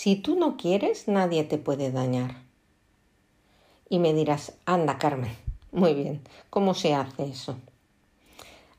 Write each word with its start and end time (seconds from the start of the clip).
Si 0.00 0.14
tú 0.14 0.36
no 0.36 0.56
quieres, 0.56 1.08
nadie 1.08 1.42
te 1.42 1.58
puede 1.58 1.90
dañar. 1.90 2.36
Y 3.88 3.98
me 3.98 4.14
dirás, 4.14 4.52
anda 4.64 4.96
Carmen, 4.96 5.36
muy 5.72 5.92
bien, 5.92 6.22
¿cómo 6.50 6.74
se 6.74 6.94
hace 6.94 7.24
eso? 7.24 7.56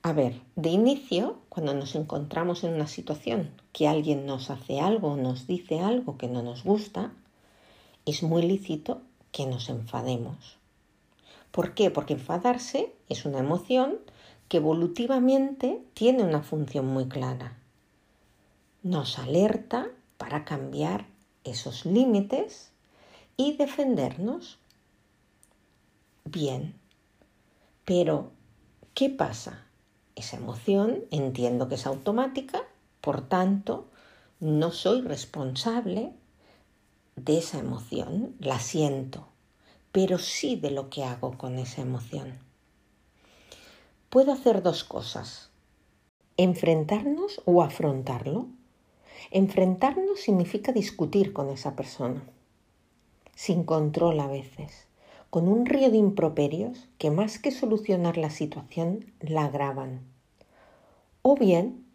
A 0.01 0.13
ver, 0.13 0.39
de 0.55 0.69
inicio, 0.69 1.39
cuando 1.49 1.73
nos 1.73 1.95
encontramos 1.95 2.63
en 2.63 2.73
una 2.73 2.87
situación 2.87 3.51
que 3.73 3.89
alguien 3.89 4.25
nos 4.25 4.49
hace 4.49 4.79
algo, 4.79 5.17
nos 5.17 5.45
dice 5.45 5.81
algo 5.81 6.17
que 6.17 6.29
no 6.29 6.41
nos 6.41 6.63
gusta, 6.63 7.11
es 8.05 8.23
muy 8.23 8.43
lícito 8.43 9.01
que 9.33 9.45
nos 9.45 9.67
enfademos. 9.67 10.57
¿Por 11.51 11.73
qué? 11.73 11.91
Porque 11.91 12.13
enfadarse 12.13 12.93
es 13.09 13.25
una 13.25 13.39
emoción 13.39 13.97
que 14.47 14.55
evolutivamente 14.55 15.81
tiene 15.93 16.23
una 16.23 16.43
función 16.43 16.87
muy 16.87 17.09
clara. 17.09 17.57
Nos 18.83 19.19
alerta 19.19 19.89
para 20.19 20.43
cambiar 20.43 21.08
esos 21.43 21.85
límites 21.85 22.71
y 23.37 23.55
defendernos. 23.57 24.57
Bien, 26.25 26.75
pero 27.85 28.31
¿qué 28.93 29.09
pasa? 29.09 29.65
Esa 30.15 30.37
emoción 30.37 31.05
entiendo 31.11 31.69
que 31.69 31.75
es 31.75 31.85
automática, 31.87 32.63
por 33.01 33.27
tanto, 33.27 33.87
no 34.39 34.71
soy 34.71 35.01
responsable 35.01 36.13
de 37.15 37.37
esa 37.37 37.59
emoción, 37.59 38.35
la 38.39 38.59
siento, 38.59 39.27
pero 39.91 40.17
sí 40.17 40.55
de 40.55 40.71
lo 40.71 40.89
que 40.89 41.03
hago 41.03 41.37
con 41.37 41.57
esa 41.59 41.81
emoción. 41.81 42.39
Puedo 44.09 44.31
hacer 44.33 44.63
dos 44.63 44.83
cosas, 44.83 45.49
enfrentarnos 46.37 47.41
o 47.45 47.61
afrontarlo. 47.61 48.47
Enfrentarnos 49.31 50.19
significa 50.19 50.71
discutir 50.71 51.33
con 51.33 51.49
esa 51.49 51.75
persona, 51.75 52.23
sin 53.35 53.63
control 53.63 54.19
a 54.19 54.27
veces, 54.27 54.87
con 55.29 55.47
un 55.47 55.65
río 55.65 55.91
de 55.91 55.97
improperios 55.97 56.89
que 56.97 57.11
más 57.11 57.37
que 57.37 57.51
solucionar 57.51 58.17
la 58.17 58.29
situación 58.29 59.05
la 59.19 59.45
agravan. 59.45 60.01
O 61.21 61.35
bien 61.35 61.85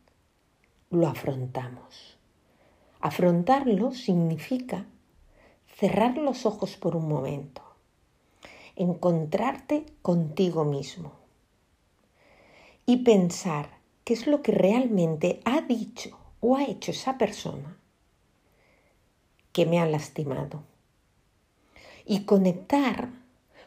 lo 0.91 1.08
afrontamos. 1.08 2.16
Afrontarlo 3.00 3.92
significa 3.92 4.86
cerrar 5.77 6.16
los 6.16 6.47
ojos 6.47 6.77
por 6.77 6.94
un 6.94 7.09
momento, 7.09 7.62
encontrarte 8.77 9.86
contigo 10.03 10.64
mismo 10.64 11.12
y 12.86 12.98
pensar 12.98 13.70
qué 14.05 14.14
es 14.14 14.27
lo 14.27 14.42
que 14.42 14.53
realmente 14.53 15.41
ha 15.44 15.62
dicho 15.62 16.16
o 16.47 16.56
ha 16.56 16.64
hecho 16.64 16.91
esa 16.91 17.17
persona 17.17 17.78
que 19.53 19.64
me 19.64 19.81
ha 19.81 19.87
lastimado. 19.87 20.62
Y 22.05 22.25
conectar 22.25 23.09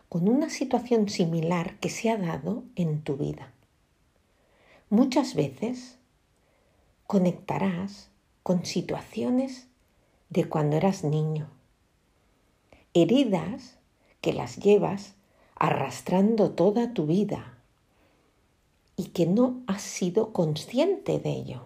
con 0.09 0.29
una 0.29 0.51
situación 0.51 1.09
similar 1.09 1.79
que 1.79 1.89
se 1.89 2.11
ha 2.11 2.17
dado 2.17 2.65
en 2.75 3.01
tu 3.01 3.17
vida. 3.17 3.51
Muchas 4.91 5.33
veces 5.33 5.97
conectarás 7.07 8.11
con 8.43 8.63
situaciones 8.63 9.65
de 10.29 10.47
cuando 10.47 10.77
eras 10.77 11.03
niño, 11.03 11.49
heridas 12.93 13.79
que 14.21 14.33
las 14.33 14.57
llevas 14.57 15.15
arrastrando 15.55 16.51
toda 16.51 16.93
tu 16.93 17.07
vida 17.07 17.57
y 18.95 19.05
que 19.05 19.25
no 19.25 19.63
has 19.65 19.81
sido 19.81 20.31
consciente 20.31 21.17
de 21.17 21.31
ello. 21.31 21.65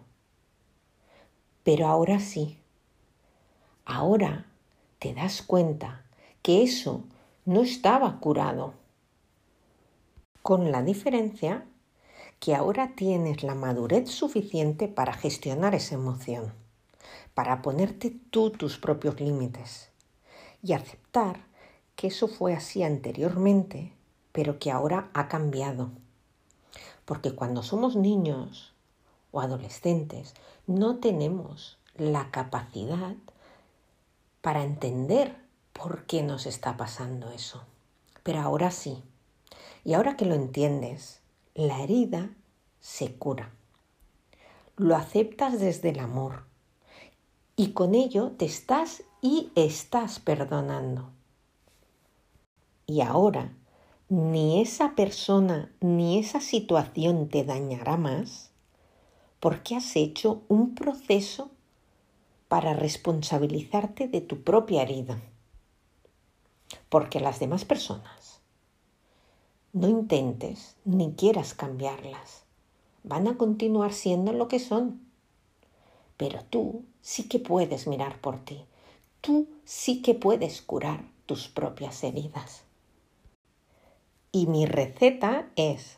Pero 1.64 1.88
ahora 1.88 2.20
sí, 2.20 2.58
ahora 3.86 4.48
te 5.00 5.14
das 5.14 5.42
cuenta 5.42 6.04
que 6.42 6.64
eso 6.64 7.04
no 7.46 7.62
estaba 7.62 8.20
curado. 8.20 8.74
Con 10.42 10.72
la 10.72 10.82
diferencia 10.82 11.66
que 12.40 12.56
ahora 12.56 12.94
tienes 12.96 13.44
la 13.44 13.54
madurez 13.54 14.10
suficiente 14.10 14.88
para 14.88 15.14
gestionar 15.14 15.76
esa 15.76 15.94
emoción, 15.94 16.54
para 17.36 17.62
ponerte 17.62 18.16
tú 18.32 18.50
tus 18.50 18.80
propios 18.80 19.20
límites 19.20 19.92
y 20.64 20.74
aceptar 20.74 21.46
que 21.96 22.08
eso 22.08 22.28
fue 22.28 22.56
así 22.56 22.82
anteriormente, 22.82 23.94
pero 24.32 24.58
que 24.58 24.72
ahora 24.72 25.12
ha 25.14 25.28
cambiado. 25.28 25.92
Porque 27.06 27.36
cuando 27.36 27.62
somos 27.62 27.96
niños 27.96 28.74
o 29.32 29.42
adolescentes 29.42 30.34
no 30.68 30.98
tenemos 30.98 31.78
la 31.96 32.32
capacidad 32.32 33.16
para 34.42 34.64
entender 34.64 35.36
por 35.74 36.06
qué 36.06 36.24
nos 36.24 36.46
está 36.46 36.78
pasando 36.78 37.32
eso. 37.32 37.64
Pero 38.24 38.40
ahora 38.42 38.72
sí. 38.72 39.02
Y 39.84 39.94
ahora 39.94 40.16
que 40.16 40.26
lo 40.26 40.36
entiendes, 40.36 41.22
la 41.56 41.82
herida 41.82 42.30
se 42.80 43.16
cura. 43.16 43.52
Lo 44.78 44.96
aceptas 44.96 45.60
desde 45.60 45.90
el 45.90 46.00
amor. 46.00 46.44
Y 47.56 47.74
con 47.74 47.96
ello 47.96 48.32
te 48.32 48.46
estás 48.46 49.04
y 49.22 49.52
estás 49.56 50.20
perdonando. 50.20 51.10
Y 52.88 53.02
ahora, 53.02 53.54
ni 54.10 54.62
esa 54.62 54.96
persona 54.96 55.72
ni 55.80 56.20
esa 56.20 56.42
situación 56.42 57.30
te 57.30 57.44
dañará 57.44 57.98
más 57.98 58.51
porque 59.42 59.76
has 59.76 59.96
hecho 59.96 60.44
un 60.48 60.76
proceso 60.76 61.50
para 62.48 62.74
responsabilizarte 62.74 64.08
de 64.08 64.22
tu 64.22 64.44
propia 64.44 64.84
herida. 64.84 65.20
Porque 66.90 67.20
las 67.20 67.40
demás 67.40 67.66
personas 67.66 68.40
no 69.74 69.90
intentes 69.90 70.76
ni 70.86 71.14
quieras 71.14 71.56
cambiarlas. 71.56 72.44
Van 73.04 73.28
a 73.28 73.38
continuar 73.38 73.94
siendo 73.94 74.32
lo 74.32 74.48
que 74.48 74.60
son. 74.60 75.02
Pero 76.18 76.44
tú 76.46 76.86
sí 77.02 77.28
que 77.28 77.40
puedes 77.40 77.88
mirar 77.88 78.22
por 78.22 78.46
ti. 78.46 78.66
Tú 79.22 79.48
sí 79.66 80.04
que 80.04 80.14
puedes 80.14 80.62
curar 80.62 81.04
tus 81.26 81.48
propias 81.48 82.04
heridas. 82.04 82.64
Y 84.32 84.46
mi 84.46 84.68
receta 84.68 85.50
es 85.56 85.98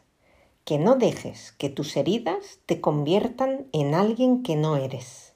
que 0.66 0.78
no 0.78 0.96
dejes 0.96 1.54
que 1.58 1.70
tus 1.70 1.98
heridas 1.98 2.60
te 2.66 2.80
conviertan 2.80 3.68
en 3.74 3.94
alguien 3.96 4.44
que 4.44 4.56
no 4.56 4.78
eres. 4.78 5.34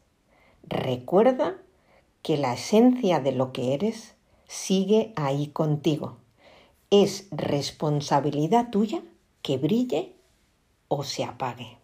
Recuerda 0.63 1.57
que 2.21 2.37
la 2.37 2.53
esencia 2.53 3.19
de 3.19 3.31
lo 3.31 3.51
que 3.51 3.73
eres 3.73 4.15
sigue 4.47 5.13
ahí 5.15 5.47
contigo. 5.47 6.17
Es 6.89 7.27
responsabilidad 7.31 8.69
tuya 8.69 9.01
que 9.41 9.57
brille 9.57 10.13
o 10.87 11.03
se 11.03 11.23
apague. 11.23 11.77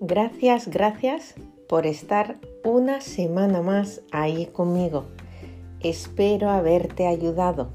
Gracias, 0.00 0.68
gracias 0.68 1.34
por 1.68 1.86
estar 1.86 2.38
una 2.62 3.00
semana 3.00 3.62
más 3.62 4.02
ahí 4.12 4.46
conmigo. 4.46 5.06
Espero 5.84 6.48
haberte 6.48 7.06
ayudado. 7.06 7.68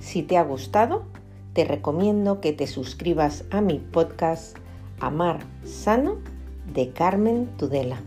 Si 0.00 0.24
te 0.24 0.36
ha 0.36 0.42
gustado, 0.42 1.04
te 1.52 1.64
recomiendo 1.64 2.40
que 2.40 2.52
te 2.52 2.66
suscribas 2.66 3.44
a 3.52 3.60
mi 3.60 3.78
podcast 3.78 4.56
Amar 4.98 5.38
Sano 5.62 6.16
de 6.74 6.90
Carmen 6.90 7.46
Tudela 7.56 8.00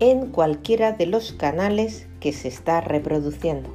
en 0.00 0.26
cualquiera 0.26 0.90
de 0.90 1.06
los 1.06 1.30
canales 1.30 2.08
que 2.18 2.32
se 2.32 2.48
está 2.48 2.80
reproduciendo. 2.80 3.72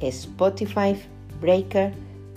Spotify, 0.00 0.94
Breaker, 1.40 1.94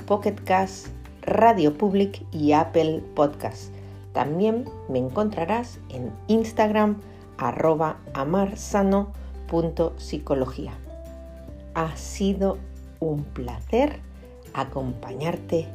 Pocket 0.08 0.36
Cast, 0.46 0.88
Radio 1.24 1.78
Public 1.78 2.24
y 2.32 2.54
Apple 2.54 3.04
Podcast. 3.16 3.74
También 4.14 4.64
me 4.88 5.00
encontrarás 5.00 5.82
en 5.90 6.10
Instagram 6.30 7.02
arroba 7.38 7.98
amarsano.psicología. 8.14 10.72
Ha 11.74 11.96
sido 11.96 12.58
un 13.00 13.24
placer 13.24 14.00
acompañarte 14.54 15.68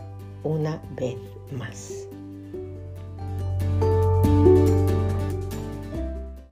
una 0.44 0.82
vez 0.96 1.16
más. 1.52 2.06